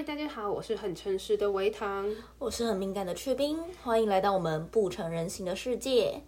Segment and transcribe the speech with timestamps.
[0.00, 2.10] 嗨，大家好，我是很诚实的维糖。
[2.38, 6.22] 我是很敏感的雀冰，欢迎来到我们不成人形的世界。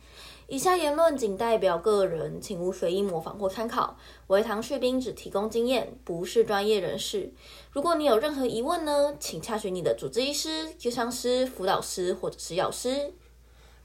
[0.46, 3.96] 以下言论仅代表个人，请勿随意模仿或参考。
[4.26, 7.32] 维糖雀冰只提供经验，不是专业人士。
[7.70, 13.14] 如果你有任何疑问呢，请洽询你的主治医师、咨商师、辅导师或者是药师。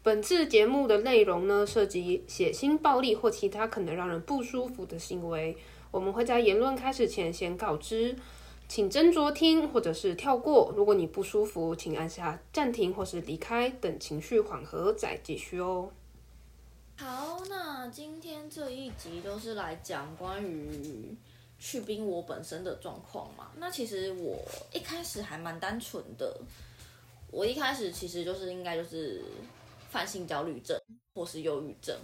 [0.04, 5.56] 本次节目的内容呢，涉及血腥、暴力或其他可能让人不舒服的行为，
[5.92, 8.18] 我们会在言论开始前先告知，
[8.68, 10.74] 请斟酌听或者是跳过。
[10.76, 15.90] 如果你不舒服，请按下暂停或是离开，等情绪缓和再继续哦。
[16.98, 21.16] 好，那今天这一集都是来讲关于
[21.60, 23.52] 去冰我本身的状况嘛。
[23.58, 24.38] 那其实我
[24.74, 26.38] 一开始还蛮单纯的，
[27.32, 29.24] 我一开始其实就是应该就是
[29.90, 30.78] 泛性焦虑症
[31.14, 31.96] 或是忧郁症，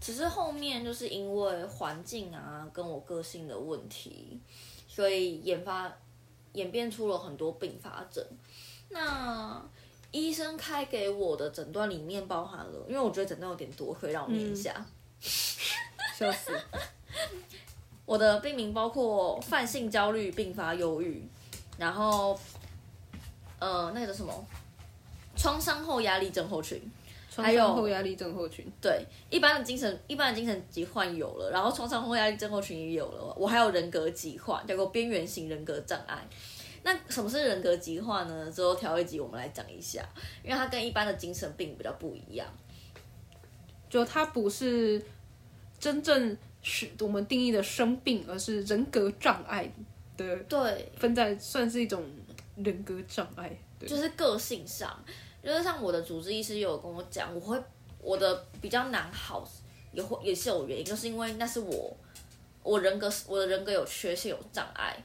[0.00, 4.38] 只是后面就是因为环境啊跟我个性的问题，
[4.94, 5.90] 所以研发
[6.52, 8.24] 演变出了很多并发症。
[8.90, 9.60] 那
[10.12, 14.86] 医生开给我的诊断里面包含了，因为我觉得诊断有点多，可以让我念一下。
[15.20, 16.52] 笑死！
[18.06, 21.26] 我的病名包括泛性焦虑并发忧郁，
[21.76, 22.38] 然后
[23.58, 24.46] 呃那个叫什么
[25.34, 26.80] 创伤后压力症候群，
[27.36, 28.66] 还有后压力症候群。
[28.80, 36.26] 对，一般的精神一般的精神疾患有了，然后创伤后压力症候群也有了，我还有人格疾患，叫做边缘型人格障碍。
[36.82, 38.52] 那什么是人格疾患呢？
[38.52, 40.06] 之后调一集我们来讲一下，
[40.42, 42.46] 因为它跟一般的精神病比较不一样。
[43.88, 45.02] 就它不是
[45.78, 49.70] 真正是我们定义的生病，而是人格障碍
[50.16, 52.04] 的，对，分在算是一种
[52.56, 53.50] 人格障碍。
[53.78, 55.02] 对，就是个性上，
[55.44, 57.62] 就是像我的主治医师有跟我讲，我会
[58.00, 59.46] 我的比较难好，
[59.92, 61.96] 也会也是有原因，就是因为那是我
[62.62, 64.96] 我人格我的人格有缺陷有障碍。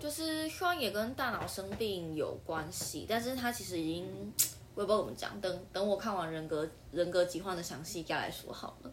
[0.00, 4.32] 就是虽然也跟大脑生病有关系，但是他其实已经
[4.74, 5.40] 我也不知道怎么讲。
[5.40, 8.90] 等等我看完人格人格疾患的详细再来说好了。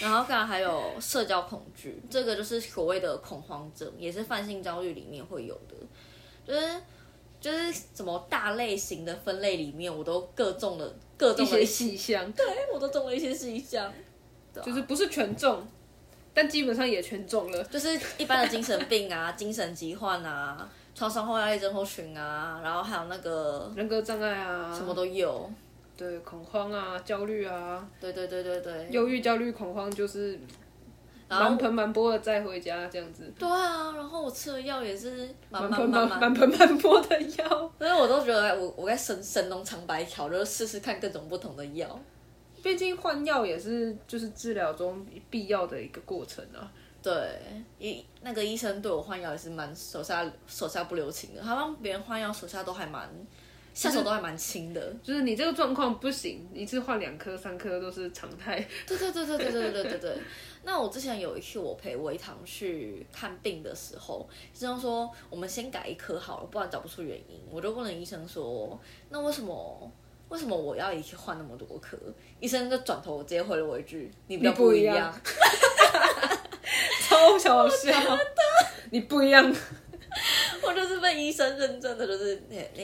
[0.00, 5.76] 然后当然还有社交恐惧，这个就是所谓的恐慌症，也是泛性焦虑里面会有的。
[6.44, 6.80] 就是
[7.40, 13.92] 就是什么大类型的分类里面，我都各中了各中了一些细项，对我都中了一些细项，
[14.64, 15.66] 就是不是全中。
[16.34, 25.50] 但基本上也全中了，就是一般的精神病啊、 精神疾患啊、创伤后压力症候群啊，然后还有那个人格障碍啊，什么都有。
[25.96, 30.38] 对，恐慌啊、焦虑啊，对对对对对，忧郁、焦虑、恐慌就是
[31.28, 33.32] 满盆满钵的再回家这样子。
[33.38, 42.00] 对啊，然后我吃的药也是满盆满满盆满钵的药， 所以我都觉得我我在神神农尝百草，就是试试看各种不同的药。
[42.62, 46.72] 毕竟换药也是就是治疗中必要的一个过程啊。
[47.00, 47.14] 对，
[47.78, 53.08] 医那个医生对我换药也是蛮手下手下不留情的，他帮别人换药手下都还蛮
[53.72, 54.92] 下手都还蛮轻的。
[55.02, 58.66] 就是你这个状况不行，一次换两颗三颗都是常态。
[58.86, 60.18] 对对对对对对对对对。
[60.68, 67.40] 那我之前有一次我陪维糖去看病的时候，医生说我们先改一颗好了，不然找不出原因。
[67.50, 69.90] 我就问了医生说，那为什么？
[70.28, 71.96] 为什么我要一次换那么多颗？
[72.38, 75.10] 医生就转头直接回了我一句：“你比较不一样。”
[77.08, 77.94] 超搞笑，
[78.90, 79.42] 你不一样。
[80.62, 82.42] 我就是被医生认证的，就是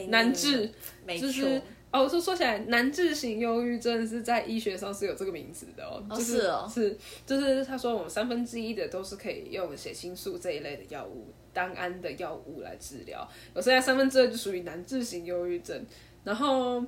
[0.09, 0.73] 难治，
[1.05, 1.29] 没错。
[1.97, 6.05] 哦，说说起来，难治型忧郁症是在医学上是有这个名字的哦。
[6.11, 15.87] 就是哦，是就是他说我们三分之一的都是可以用血清素这一类的药物、单胺的药物来治疗，有剩下三分之二就属于难治型忧郁症，
[16.25, 16.85] 然后。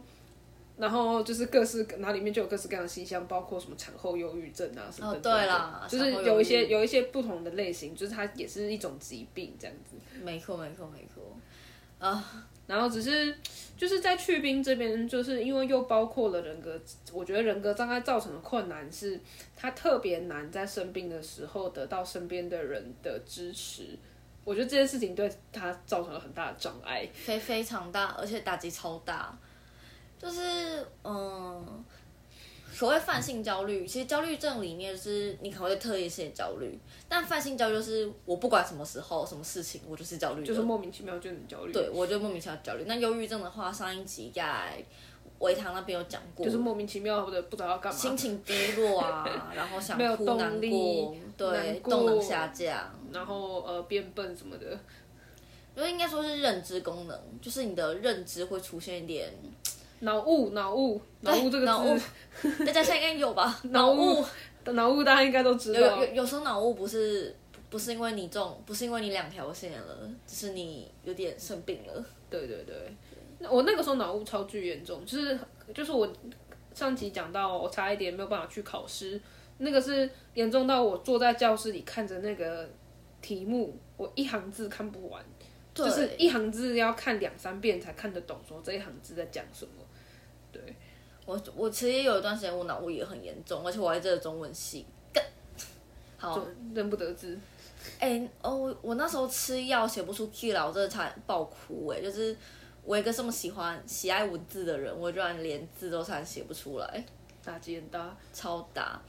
[0.78, 5.18] 然后就是各式，然后里面就有各式各样的现象，包括什么产后忧郁症啊什么的。
[5.18, 9.96] 哦，对啦，就是有一些有一些不同的类型，就是它也是一种疾病这样子。
[10.22, 11.34] 没错，没错，没错。
[11.98, 13.34] 啊，然后只是
[13.76, 16.80] 就是在去冰这边，就是因为又包括了人格，
[17.12, 19.20] 我觉得人格障碍造成的困难是，
[19.56, 23.96] 他特别难在生病的时候得到身边的人的支持。
[24.44, 29.36] 我觉得这件事情对他造成了很大的障碍，非非常大，而且打击超大。
[30.18, 31.84] 就是嗯，
[32.76, 36.78] 所谓泛性焦虑，其实焦虑症里面是你可能会特异性焦虑，
[37.08, 41.72] 但泛性焦虑就是我不管什么时候、什么事情，我就是焦虑，就是莫名其妙就很焦虑。
[41.72, 42.84] 对，我就莫名其妙焦虑。
[42.86, 44.84] 那忧郁症的话，上一集在
[45.38, 54.78] 维堂那边有讲过，就是莫名其妙或者不知道要干嘛，心情低落啊，然后想哭、难过， 对，动能下降，然后呃变笨什么的，
[55.74, 59.32] 因为应该说是认知功能，就是你的认知会出现一点。
[60.00, 63.58] 脑雾，脑雾，脑雾这个字，大家现在应该有吧？
[63.70, 64.24] 脑雾，
[64.64, 65.80] 脑雾大家应该都知道。
[65.80, 67.34] 有有有时候脑雾不是
[67.70, 72.04] 不是因为你中，不是因为你两条线了，只是你有点生病了。
[72.28, 72.74] 对对对，
[73.38, 75.38] 那我那个时候脑雾超巨严重，就是
[75.72, 76.12] 就是我
[76.74, 79.18] 上集讲到，我差一点没有办法去考试，
[79.58, 82.68] 那个是严重到我坐在教室里看着那个
[83.22, 85.24] 题目，我一行字看不完，
[85.72, 89.70] 对就是一行字要看两三遍才看得懂，说这一行字在讲什么。
[90.56, 90.76] 对，
[91.24, 94.86] 我我其实也有一段时间我脑雾也很严重，而且我还这个中文系。
[95.12, 95.22] 干
[96.16, 97.38] 好，就认不得字。
[98.00, 102.36] 哎、哦，我我那时候吃药写不出 Q 了，我真的差点爆哭哎、就是
[102.82, 107.04] 我一个这么喜欢喜爱文字的人，我居然连字都差点写不出来，
[107.44, 109.00] 打击很大，超大。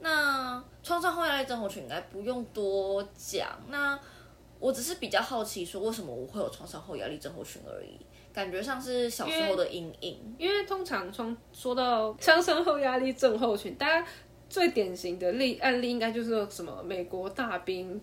[0.00, 3.98] 那创伤后压力症候群应该不用多讲，那
[4.58, 7.98] 我只是比较好奇说为什么我会有创伤后压力症候群而已，
[8.32, 10.18] 感觉像是小时候的阴影。
[10.38, 14.06] 因为通常从说到枪声后压力症候群，大家
[14.48, 18.00] 最典型的例案例应该就是什么美国大兵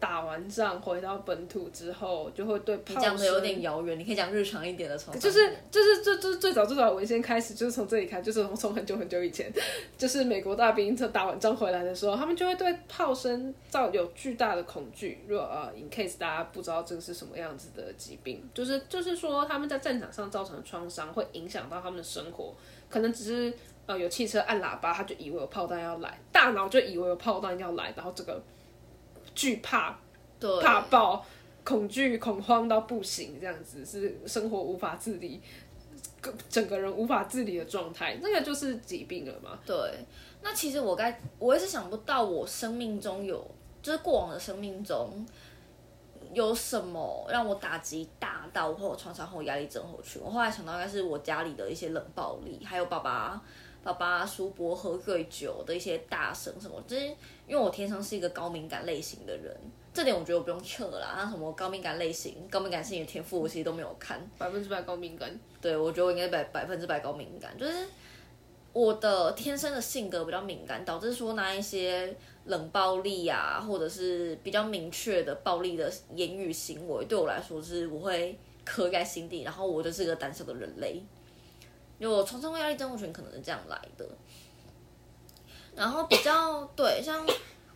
[0.00, 5.20] 打完仗回到本土之后，就会对你炮讲的有点遥远，你可以讲日常一点的创伤。
[5.20, 9.52] 就是就是这这最早最早的文献开始就是从这里开，就是从从很久很久以前，
[9.96, 15.18] 就是美国大兵在打完仗回来的时候，他们就会对炮声造有巨大的恐惧。
[15.26, 22.54] 如果呃，in case 大家不知道这个是什么样子的疾病，就是就是说他们在战场上造成的创伤会影响到他们的生活，
[22.88, 23.52] 可能只是
[23.86, 28.40] 呃有汽车按喇叭，他就以为有炮弹要来，大脑就以为有炮弹要来，然后这个
[29.38, 29.96] 惧怕
[30.60, 31.24] 怕爆、
[31.62, 35.40] 恐惧、恐慌到不行，这样子是生活无法自理，
[36.20, 39.56] 个整个人无法自理的状态，那个就是疾病了嘛。
[39.64, 39.76] 对，
[40.42, 43.48] 那其实我该我也是想不到，我生命中有
[43.80, 45.24] 就是过往的生命中
[46.32, 50.20] 有什么让我打击大到我会有创伤后压力症候群。
[50.20, 53.40] 我后来想到应该是我家里的一些冷暴力，还有爸爸
[53.94, 57.06] 爸爸叔伯喝醉酒的一些大声什么，就是
[57.46, 59.56] 因为我天生是一个高敏感类型的人。
[59.94, 64.20] 这点我觉得我不用测啦，那什么高敏感类型、高敏感性的天赋，我其实都没有看。
[64.36, 65.28] 百分之百高敏感，
[65.60, 67.88] 对，我觉得我应该百百分之百高敏感，就是
[68.72, 72.14] 我的天生的性格比较敏感，导致说那一些
[72.44, 81.02] 冷暴力啊，或者是比较明确的暴力的言语行为，对我来说是我会刻在心底，然后我就是个胆小的人类，
[81.98, 84.08] 因为我创伤后压力症候群可能是这样来的，
[85.74, 87.26] 然后比较对像。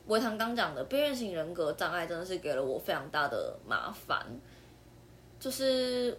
[0.09, 4.27] 维唐刚讲的边缘型人格障碍真的是给了我非常大的麻烦，
[5.39, 6.19] 就是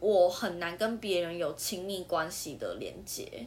[0.00, 3.46] 我很难跟别人有亲密关系的连接，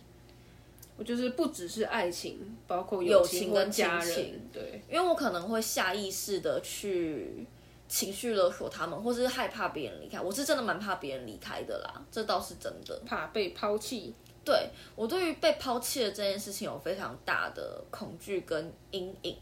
[0.95, 7.47] 我就是不只是爱情，包括友情情跟家人，对，因为我可能会下意识的去
[7.87, 10.19] 情绪勒索他们，或是害怕别人离开。
[10.19, 12.99] 我是真的蛮怕别人离开的啦，这倒是真的。
[13.05, 14.13] 怕被抛弃，
[14.43, 19.37] 对我对于被抛弃的这件事情有非常大的恐惧跟阴影。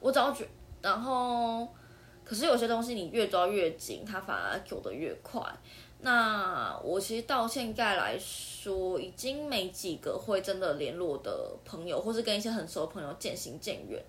[0.00, 0.48] 我只要觉，
[0.80, 1.66] 然后
[2.24, 5.42] 可是有些东西你越抓越紧，它反而走得越快。
[6.00, 14.00] 那我其实到现在来说，已经没几个会真的联络的朋友，或是跟一些很熟的朋友渐行渐远。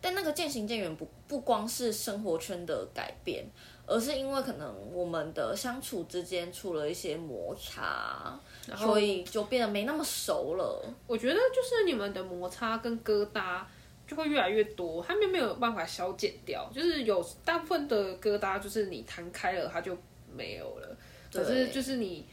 [0.00, 3.44] 但那个渐行渐远不不光是生活圈的改变，
[3.86, 8.38] 而是因为可能我们的相处之间出了一些摩擦，
[8.76, 10.84] 所以就变得没那么熟了。
[11.06, 13.62] 我觉得就是你们的摩擦跟疙瘩
[14.06, 16.70] 就会越来越多，他们没有办法消减掉。
[16.72, 19.96] 就是有大部分的疙瘩，就是你弹开了，它就
[20.32, 20.96] 没有了。
[21.32, 22.24] 可是就是你，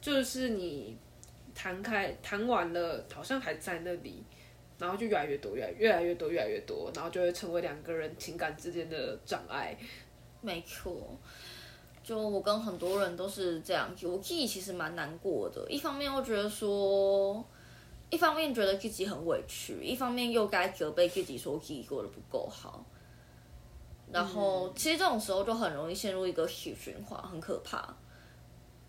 [0.00, 0.96] 就是你
[1.54, 4.22] 弹开弹完了，好像还在那里，
[4.80, 9.76] 然后就越来越多，越来越来越多，越来越多，然后就会成为两个人情感之间的障碍。
[10.40, 11.16] 没错，
[12.02, 15.70] 就我跟很多人都是这样，我自己其实蛮难过的。
[15.70, 17.44] 一方面我觉得说，
[18.08, 22.84] 一方面觉得自己很委屈，一方面又该责备自己说自己过得不够好。
[24.10, 27.94] 然后，其实这种时候就很容易陷入一个死循环，很可怕。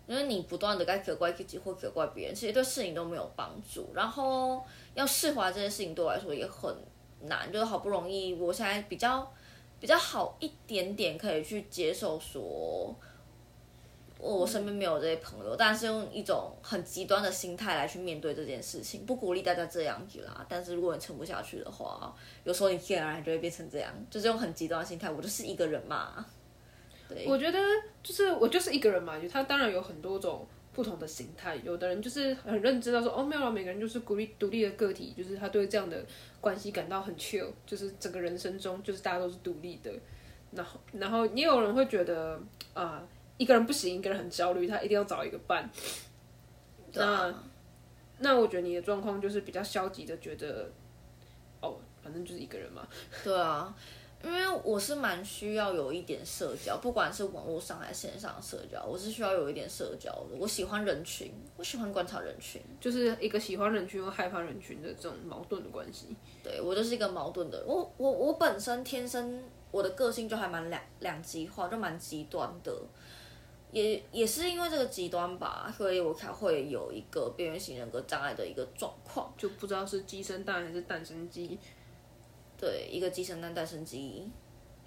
[0.06, 3.90] 因为你不断的该责怪自己或责怪别人，其实对事情都没有帮助。
[3.94, 4.62] 然后
[4.94, 6.74] 要释怀这件事情对我来说也很
[7.22, 9.32] 难，就是好不容易我现在比较
[9.78, 12.94] 比较好一点点，可以去接受说，
[14.18, 20.44] 我我身边没有这些朋友，但是用一种很极端的心态来去面对这件事情，不鼓励大家这样子啦。
[20.48, 26.26] 但是如果你撑不下去的话，有时候你自然而然就会变成这样，就是用很极端的心态，我就是一个人嘛。
[27.12, 27.58] 对，我觉得
[28.02, 31.56] 就是我就是一个人嘛，他当然有很多种不同的形态。
[31.64, 36.04] 有的人就是很认知到说，哦，没有啊，每个人就是独立独立的个体，就是他对这样的
[36.40, 39.92] 关系感到很 chill，就是整个人生中就是大家都是独立的。
[40.52, 42.38] 然后，然后也有人会觉得
[42.74, 43.02] 啊、
[43.38, 45.70] 一个人不行，一个人很焦虑，他一定要找一个伴。
[46.92, 47.44] 那啊
[48.18, 50.70] 那我觉得你的状况就是比较消极的，觉得
[51.60, 52.86] 哦，反正就是一个人嘛。
[53.24, 53.74] 对啊，
[54.24, 60.36] 因为我是蛮需要有一点社交，不管是网络上还是线上的社交，我是需要有一点社交的。
[60.38, 62.62] 我喜欢人群，我喜欢观察人群。
[62.80, 66.14] 就是一个喜欢人群又害怕人群的这种矛盾的关系。
[66.42, 67.66] 对我就是一个矛盾的人。
[67.66, 72.72] 我我我本身天生我的个性就还蛮两两极化，就蛮极端的。
[73.72, 79.32] 也也是因为这个极端吧，所以我才会有一个边缘型人格障碍的一个状况。
[79.36, 81.58] 就不知道是鸡生蛋还是蛋生鸡。
[82.62, 84.30] 对，一个鸡生蛋，蛋生鸡，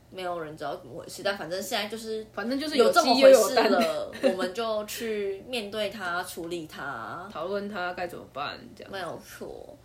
[0.10, 1.24] 没有人知道怎么回事。
[1.24, 7.30] 但反正现在就是，反正就是有这么回事了， 我们就去面对它，处理它。
[7.30, 8.90] 讨论它该怎么办，这样。
[8.90, 9.78] 没有错。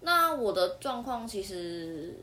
[0.00, 2.18] 那我的状况其实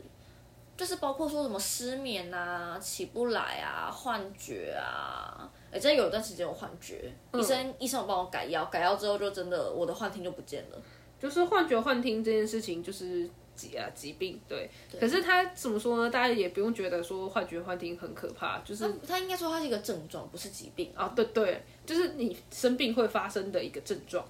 [0.75, 5.47] 就是包括说什么失眠啊、起不来啊、幻觉啊。
[5.71, 10.81] 哎，真的有一段时间有幻觉，医生医生有帮我改药，改药之后就真的我的幻听就不见了。
[11.19, 13.29] 就是幻觉、幻听这件事情，就是
[13.69, 14.69] 疾啊疾病，对。
[14.99, 16.09] 可是他怎么说呢？
[16.09, 20.91] 大家也不用觉得说幻觉、幻听很可怕，就是他他应该说它是一个症状，不是疾病。
[20.95, 24.25] 啊，对对，就是你生病会发生的一个症状，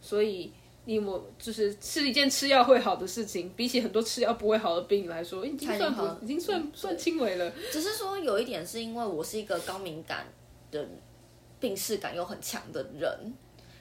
[0.00, 0.52] 所以
[0.84, 7.50] 你我就是是一件吃药会好的事情，比起很多吃药不会好的病来说，已经算好不已经算算轻微了。
[7.70, 10.26] 只是说有一点是因为我是一个高敏感
[10.70, 10.88] 的
[11.60, 13.34] 病视感又很强的人，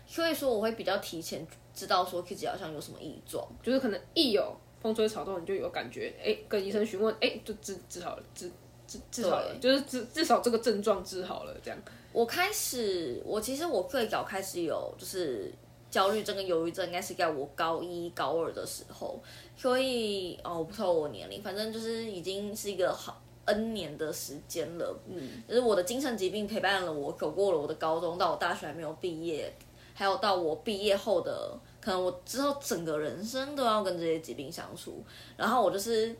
[0.06, 3.44] 所以说我会比较提前知道说自己好像有什么异状。
[3.64, 8.52] 就是可能一有风吹草动，你就有感觉，哎，跟医生询问，哎，就治治好了，治
[8.88, 11.80] 治治好了，就是至至少这个症状治好了，这样。
[12.12, 15.50] 我开始，我其实我最早开始有就是
[15.90, 19.22] 焦虑症跟忧郁症，应该是在我高一高二的时候，
[19.56, 25.00] 所以哦，我不知道我年龄，反正就是已经是一个好 N 年的时间了。
[25.08, 29.54] 嗯，就是我的精神疾病陪伴了我，走过了我的高中，到我大学还没有毕业，
[29.94, 35.04] 还有到我毕业后的，可能我之后整个人生都要跟这些疾病相处。
[35.36, 36.16] 然后我就是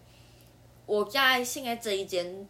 [0.86, 2.48] 我在现在这一间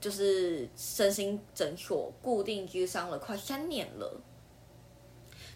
[0.00, 4.20] 就是身心诊所固定居上了快三年了，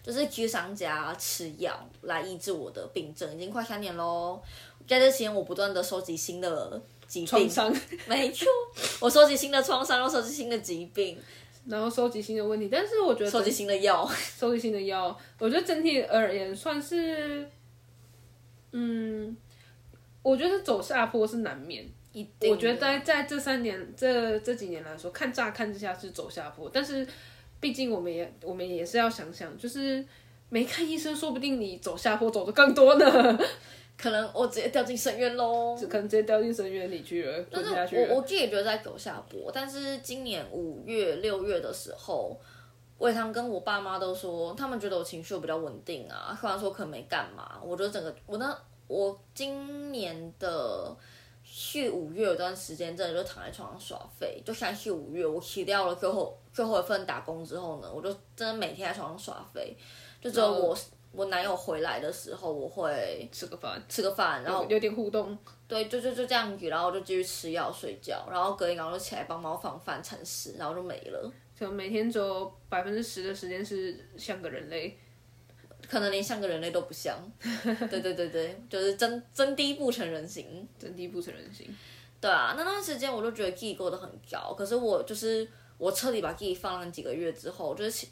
[0.03, 4.41] 就是居商家吃药来医治我的病症，已经快三年喽。
[4.87, 7.75] 在这期间，我不断的收集新的疾病，创伤，
[8.07, 8.47] 没错，
[8.99, 11.19] 我收集新的创伤，又收集新的疾病，
[11.67, 14.07] 然后收集新的问题，但是我觉得收集新的药。
[14.37, 17.49] 收集新的药，我觉得整体而言算是，
[18.71, 19.35] 嗯，
[20.21, 21.85] 我觉得走下坡是难免。
[22.13, 27.05] 一定我觉得在在这三年这这几年来说，看乍看之下是走下坡，但是
[27.59, 30.05] 毕竟我们也我们也是要想想，就是
[30.49, 33.37] 没看医生，说不定你走下坡走的更多呢，
[33.97, 35.77] 可能我直接掉进深渊喽。
[35.89, 38.09] 可能直接掉进深渊里去了，但是滚下去了。
[38.13, 42.39] 我我自己也觉得在走下坡，但是今年五月六月的时候，
[42.97, 50.95] 伟堂跟我爸妈都说，他们觉得我情绪有比较稳定啊，虽然说可能没干嘛，我觉得整个我那我今年的
[51.43, 59.75] 去五月有段时间真的就躺在床上耍废，就像四五月我辞掉了最后最后一份打工之后呢，我就真的每天在床上耍废，
[60.21, 60.77] 就只有我
[61.15, 71.31] 我男友回来的时候，我会吃个饭，吃个饭，然后有点互动，对，就就就这样子，然后就继续吃药睡觉，然后隔天然后就起来帮猫放饭铲屎，然后就没了。
[71.59, 74.97] 就每天只有百分之十的时间是像个人类。
[75.87, 77.15] 可能连像个人类都不像，
[77.91, 80.67] 对对对对，就是真真低不成人形。
[80.79, 81.67] 真低不成人形。
[82.19, 88.07] 对啊，那段时间我就觉得自己过得很高，可是我就是我彻底把自己放了几个月之后，就是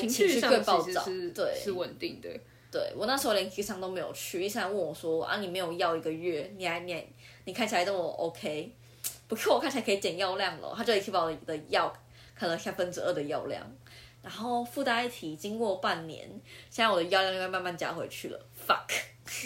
[0.00, 2.28] 情绪上最暴躁，其实是对是稳定的。
[2.70, 7.06] 对我那时候连医生都没有去，医生还问我说啊，你没有药一个月，你还你还
[7.44, 8.72] 你看起来这么 OK，
[9.28, 11.92] 不是我看起来可以减药量了，他就把我的药
[12.34, 13.64] 可能三分之二的药量，
[14.22, 16.28] 然后附带一提，经过半年，
[16.68, 18.92] 现在我的药量应该慢慢加回去了，fuck。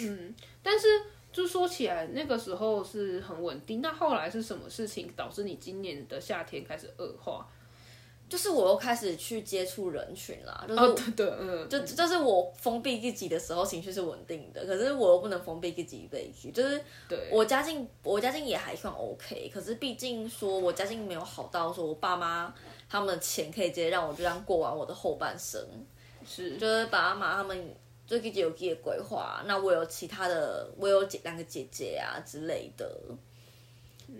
[0.01, 0.87] 嗯但是
[1.31, 3.81] 就说起来，那个时候是很稳定。
[3.81, 7.47] 那后来是什么事情导致你今年的夏天开始恶化？
[8.31, 16.49] 就是我又开始去接触人群啦，就是、哦，对对，嗯，就就是我封闭自己的时候，情绪是稳定的，可是我又不能封闭自己一辈子。
[16.51, 22.55] 就是对我家境，我家境也还算 OK，可是毕竟说我家境没有好到说我爸妈
[22.89, 25.61] 他们的钱可以直接让我就这样过完我的后半生，
[26.25, 27.75] 是就是爸妈他们
[28.07, 32.89] 就自己有自己的规划，那我有其他的，我有姐两个姐姐啊之类的。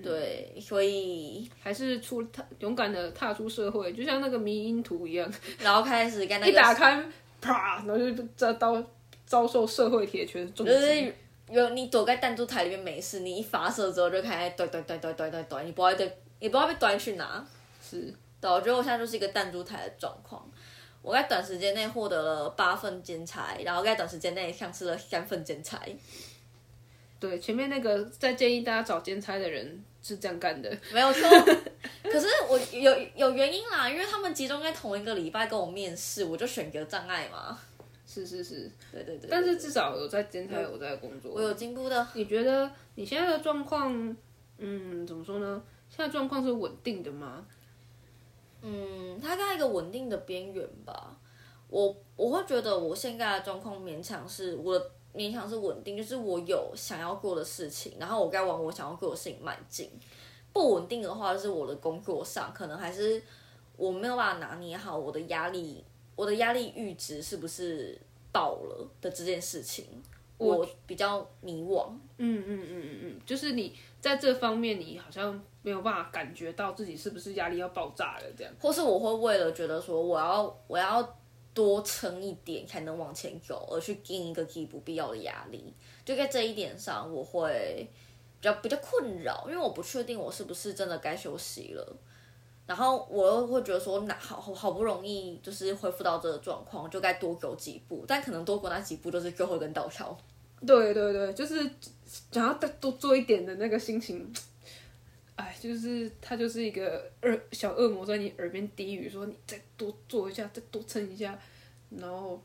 [0.04, 7.04] 对，所以还是出踏勇敢的踏出社会，就像那个迷因图一样，然后开始跟那个一打开，
[7.40, 8.84] 啪，然后就遭遭
[9.26, 10.72] 遭受社会铁拳重击。
[10.72, 11.14] 就是
[11.50, 17.46] 有你躲在弹珠台里面没事，你一发射之后就开始怼怼怼怼怼怼怼，你不知道被你不知道被端去哪。
[17.82, 20.44] 是，对，我觉得我现在就是一个弹珠台的状况。
[21.04, 25.80] 我在短时间内获得了八份兼差，然后在短时间内丧失了三份兼差。
[27.22, 30.76] 对，前面那个在建议大家找兼差的人，是这样干的。
[30.92, 31.22] 没有错。
[32.04, 37.58] 可是我有有原因啦，因为他们集中在同一个礼拜跟我面试，我就选择障碍嘛。
[38.08, 39.30] 是是是，对对对。
[39.30, 41.32] 但是至少有在兼差，有在工作。
[41.32, 42.06] 我有进步的。
[42.16, 43.94] 你觉得你现在的状况，
[44.58, 45.62] 嗯，怎么说呢？
[45.90, 47.46] 现在状况是稳定的吗？
[48.64, 51.16] 嗯，它在一个稳定的边缘吧。
[51.70, 59.90] 我我会觉得我现在的状况勉强是我的勉强是稳定，就是我有想要做的事情，然后我该往我想要做的事情迈进。
[60.54, 63.22] 不稳定的话，就是我的工作上可能还是
[63.76, 65.84] 我没有办法拿捏好我的压力，
[66.16, 68.00] 我的压力阈值是不是
[68.32, 69.86] 到了的这件事情，
[70.38, 71.88] 我比较迷惘。
[72.18, 81.18] 嗯嗯嗯嗯嗯，就是你在这方面，你好像没有办法感觉到自己是不是压力要爆炸了这样，或是我会为了觉得说我要我要。
[81.54, 85.74] 多撑一点才能往前走，而去给一个自己不必要的压力，
[86.06, 87.90] 就在这一点上，我会
[88.40, 91.98] 比较比较困扰，因为我不确定我是不是真的该休息了。
[92.68, 100.18] 然后我又会觉得说，那好好不容易就是恢复到这个状况，就该多走几步，但可能多走那几步就是最后一根稻草。
[100.66, 101.70] 对对对，就是
[102.32, 104.32] 想要再多做一点的那个心情，
[105.42, 111.38] 哎，就是他就是一个恶小恶魔在你耳边低语说，你再多做一下，再多撑一下。
[111.90, 112.42] 然后，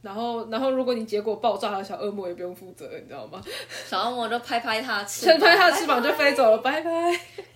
[0.00, 3.42] 然后，然后，如果你结果爆炸了，小恶魔也不用负责，你知道吗？
[3.86, 6.90] 小恶魔就拍拍他翅，拍拍他的翅膀就飞走了，拜拜！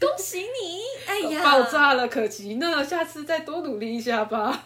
[0.00, 0.82] 恭喜你！
[1.06, 4.64] 哎呀，爆炸了，可惜呢，下次再多努力一下吧。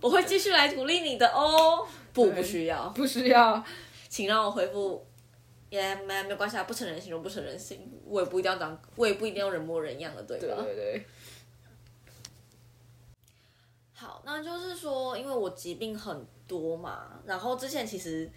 [0.00, 1.86] 我会继续来鼓励你的哦。
[2.12, 3.62] 不，不需要，不需要，
[4.08, 5.06] 请让我回复。
[5.72, 10.56] 也没没关系啊，不成人形就不成人形，我也不一定要长，我也不一定要人模人样的，对吧？
[10.62, 11.06] 对对对。
[13.96, 18.30] 好，那就是说，因为我疾病很多嘛，然后之前其实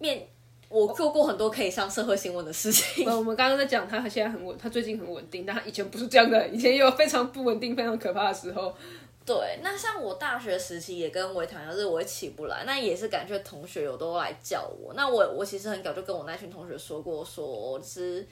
[0.00, 0.26] 面
[0.68, 3.06] 我做过很多可以上社会新闻的事情。
[3.16, 8.76] 我们刚刚在讲他现在很稳，他最近很稳定，但他以前不是这样的，以前也有非常不稳定、非常可怕的时候。
[9.26, 14.94] 对，那像我大学时期也跟维唐一样，是我也起不来，那也是感觉同学有都来叫我。
[14.94, 18.24] 那我我其实很早就跟我那群同学说过，说是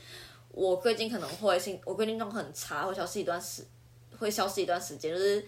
[0.52, 3.64] 我最近可能会心，我最近状况很差，会消失一段时，
[4.18, 5.44] 会消失一段时间，就是。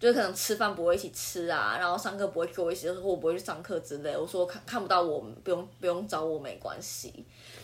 [0.00, 4.16] 就可能吃饭不会一起吃啊，然后上课不会跟我一起，就是我不会去上课之类。
[4.16, 7.10] 我说看看不到我，不用不用找我没关系。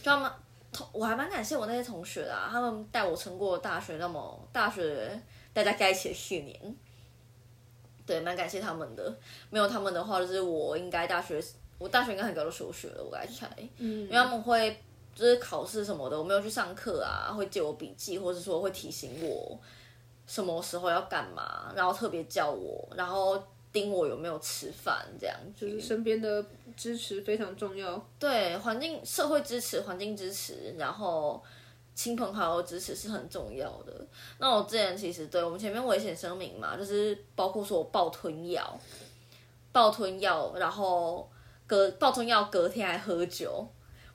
[0.03, 0.31] 就他们
[0.71, 5.19] 同我还蛮感谢我那些同学啊，他们带我撑过大学，那么大学
[5.55, 6.77] 大家在一起的四年，
[8.07, 9.13] 对，蛮感谢他们的。
[9.51, 11.43] 没有他们的话，就是我应该大学
[11.79, 13.51] 我大学应该很早就休学了，我该猜。
[13.79, 14.03] 嗯。
[14.03, 14.81] 因为他们会
[15.15, 19.59] 就是考试什么的，我没有去上课啊，会借我笔记，或者说会提醒我。
[20.27, 23.41] 什么时候要干嘛，然后特别叫我，然后
[23.73, 26.45] 盯我有没有吃饭，这样就是身边的
[26.77, 28.05] 支持非常重要。
[28.19, 31.41] 对，环境、社会支持、环境支持，然后
[31.97, 34.07] 亲朋好友支持是很重要的。
[34.39, 38.79] 那我之前其实对我们前面危险声明嘛，就是包括说我暴吞药，
[39.73, 41.29] 暴吞药，然后
[41.67, 43.67] 隔暴吞药隔天还喝酒，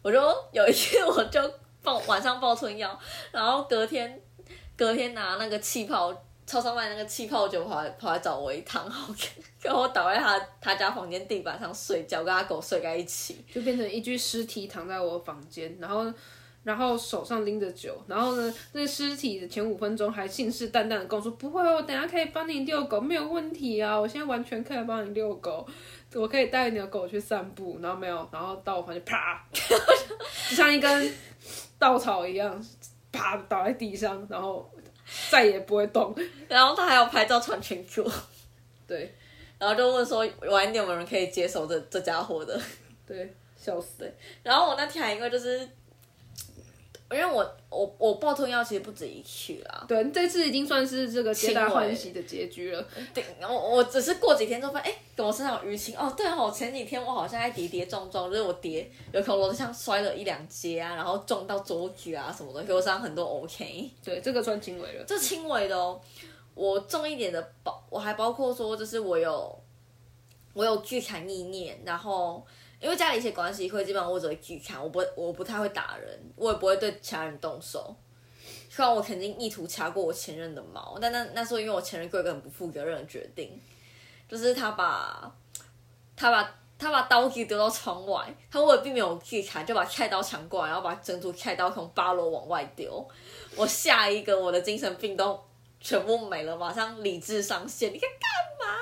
[0.02, 0.18] 我就
[0.54, 1.42] 有一天我就
[1.84, 2.98] 暴晚上暴吞药，
[3.34, 4.22] 然后隔天。
[4.78, 6.12] 隔天拿那个气泡，
[6.48, 8.90] 超商卖那个气泡酒，跑来跑来找我一趟，
[9.62, 16.12] 然后我 倒在他他家房间地板上睡觉，跟他狗睡在一起，就变成一具尸体躺在我房间，然后
[16.64, 25.68] 然后手上拎着酒，然后呢，那尸体的前五分钟还信誓旦旦的跟我说不会，我等下可以帮你遛狗，没有问题啊，我现在完全可以帮你遛狗，
[26.14, 31.14] 我可以带你的狗去散步，然后没有，然后到我房间啪，就像一根
[31.80, 32.64] 稻草一样。
[33.14, 34.72] 啪倒在地上，然后
[35.30, 36.16] 再也不会动。
[36.48, 38.10] 然后他还要拍照传群主，
[38.88, 39.14] 对，
[39.60, 40.20] 然后就问说
[40.50, 42.58] 晚点有没有人可以接手这这家伙的？
[43.06, 43.98] 对，笑死。
[44.00, 45.68] 对，然后我那天还因为就是。
[47.12, 52.86] 因为我我我爆吞药其实不止一次啦，对，这次已经算是这个皆大欢喜的结局了。
[53.14, 56.14] 对，我我只是过几天之后发现，哎，我身上有淤青哦。
[56.16, 63.24] 对哦，前几天我好像在跌跌撞撞，就是我跌有可能我像摔了一两阶啊，然后撞到桌子啊什么的，受伤很多。
[63.24, 65.04] OK，对，这个算轻微了。
[65.06, 66.00] 这轻微的哦，
[66.56, 69.62] 我重一点的包，我还包括说，就是我有
[70.54, 72.46] 我有聚残意念，然后。
[72.82, 77.96] 因为家里一些关系，会基本上我只会拒看，我不我不太会打人，我也不会对其他人动手。
[78.70, 83.62] 虽然我肯定意图掐过我前任的毛，但那那时候因为我前任做一个很不负责任的决定，
[84.28, 85.32] 就是他把
[86.16, 93.08] 他把他把刀具丢到窗外，他为了避免我拒砍，就把菜刀抢过来，然后把整组菜刀从八楼往外丢。
[93.56, 95.40] 我下一个我的精神病都
[95.80, 98.74] 全部没了，马上理智上线，你在干嘛？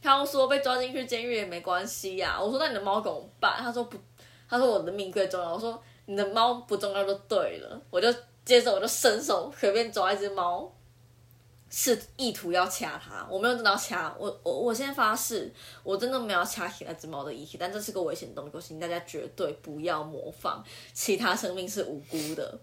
[0.00, 2.38] 他说被抓进去监狱也没关系呀。
[2.40, 3.56] 我说那你的猫怎么办？
[3.58, 3.98] 他说不，
[4.48, 5.54] 他说我的命最重要。
[5.54, 7.80] 我说你的猫不重要就对了。
[7.90, 8.12] 我就
[8.44, 10.72] 接着我就伸手随便抓一只猫，
[11.68, 22.58] 是意图要掐它，我没有真的掐，我我我先发誓，我真的没有掐起那只猫的意思，但这是个危险动作，请大家绝对不要模仿，其他生命是无辜的。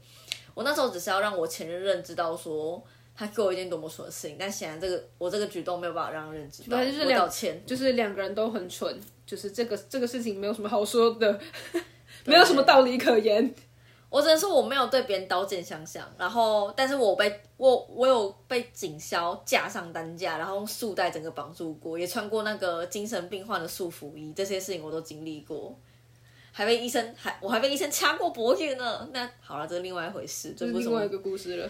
[0.54, 2.82] 我那时候只是要让我前任认知到说。
[3.16, 7.62] 他给我一件多么蠢的事情，但显然这个我这个举动没有办法让人知道，就是道歉。
[7.66, 11.40] 就是两个人都很蠢，就是这个这个事情没有什么好说的，
[12.26, 13.54] 没有什么道理可言。
[14.10, 25.78] 我只能说我没有对别人刀剑相向，然后但是我被我我有被警消架上担架，然后用束带整个绑住过，也穿过那个精神病患的束缚衣，这些事情我都经历过，
[26.54, 29.10] 还被医生还我还被医生掐过脖子呢。
[29.12, 31.70] 那好了，这是另外一回事，这是另外一个故事了。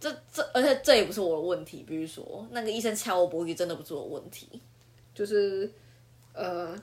[0.00, 1.84] 这这，而且这也不是我的问题。
[1.86, 4.60] 比如说，那个医生敲我脖子，真的不是我问题，
[5.14, 5.70] 就是
[6.32, 6.76] 呃，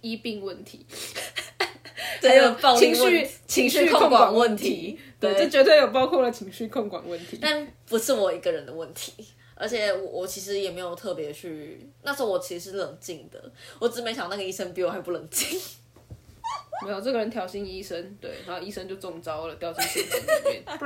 [0.00, 0.86] 医病问题，
[2.22, 4.98] 还有情绪情绪控管问题。
[5.20, 7.38] 对，这绝对有包括了情绪控管问题。
[7.40, 9.12] 但不是我一个人的问题，
[9.54, 11.86] 而且我我其实也没有特别去。
[12.02, 15.60] 那时候我其实是冷静的，我只没想那个医生比我还不冷静。
[16.84, 20.64] 没有这个人挑衅医生，对，然后医生就中招了，掉进陷阱里面。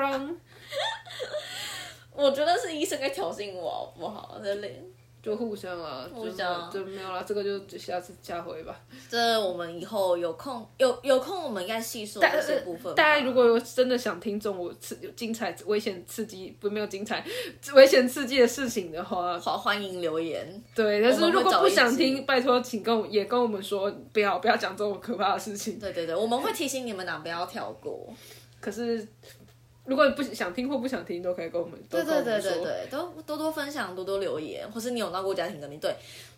[2.14, 4.40] 我觉得是医生在挑衅我，好不好？
[4.42, 4.68] 真的。
[5.22, 8.80] 就互相啊，互相就没有了，这个就下次下回吧。
[9.10, 12.94] 这我们以后有空有有空，我们应该细说这些部分。
[12.94, 17.26] 大家如果有真的想听中我刺有精彩、危险、刺激不没有精彩、
[17.74, 20.62] 危险刺激的事情的话，好欢迎留言。
[20.76, 25.76] 对，但是如果不想听，拜托请跟也跟我们说，不要不要讲这种可怕的事情。
[25.80, 28.14] 对对对，我们会提醒你们俩不要跳过。
[28.60, 29.04] 可是。
[29.86, 35.78] 如果你不想听或不想听，都可以跟我们对对对对对，都多多分享，多多留言，或是你有闹过家庭革命？
[35.78, 35.94] 对，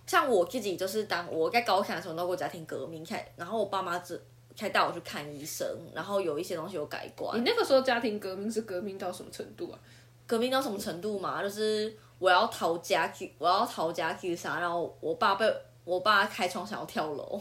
[0.07, 4.21] 像我自己就是当我在高三的时候闹过家庭革命，开然后我爸妈只
[4.55, 7.39] 才带我去看医生，然后有一些东西有改观。
[7.39, 9.79] 你那个时候家庭革命是革命到什么程度啊？
[10.27, 11.43] 革命到什么程度嘛？
[11.43, 15.51] 就是我要逃家去，我要逃家去杀，然后我爸被
[15.85, 17.41] 我爸开窗想要跳楼。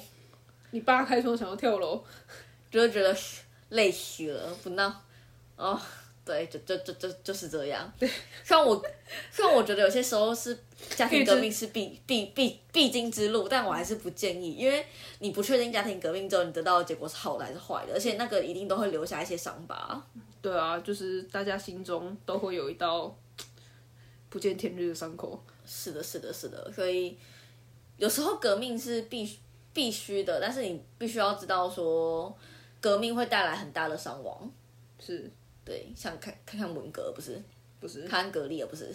[0.71, 2.01] 你爸开窗想要跳楼，
[2.71, 3.13] 就是觉得
[3.69, 5.01] 累死了，不闹。
[5.57, 5.79] 哦，
[6.23, 7.91] 对，就就就就就是这样。
[7.99, 8.09] 对，
[8.43, 8.81] 虽然我
[9.31, 10.57] 虽然我觉得有些时候是
[10.95, 14.85] 家庭革命是必必必必经之路，但我还是不建议，因为
[15.19, 20.05] 你不确定家庭革命之后你得到的结果是好的还是坏的，而且那个一定都会留下一些伤疤。
[20.41, 23.13] 对啊，就是大家心中都会有一道
[24.29, 25.43] 不见天日的伤口。
[25.65, 26.71] 是的，是的，是的。
[26.71, 27.17] 所以
[27.97, 29.37] 有时候革命是必
[29.73, 32.37] 必须的，但是你必须要知道说，
[32.79, 34.49] 革命会带来很大的伤亡。
[34.99, 35.31] 是。
[35.67, 37.43] 对，想看看看文革不是，
[37.81, 38.89] 不是看格力，而不是。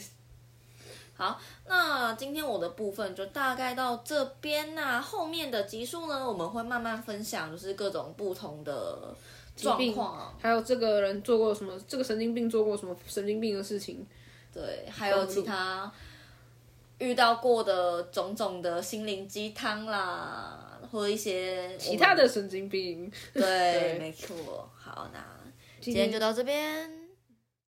[1.14, 9.14] 好，那今天我的部分就大概到这边那后面的集数呢，我们会慢慢分享，就是各种不同的
[9.54, 14.06] 状况，还有这个人做过什么，这个神经病做过什么神经病的事情。
[14.50, 15.92] 对，还有其他
[16.98, 23.12] 遇到过的种种的心灵鸡汤啦，或一些其他的神经病。
[23.35, 24.66] 对， 没错。
[24.74, 25.41] 好，那。
[25.83, 27.01] 今天就到这边。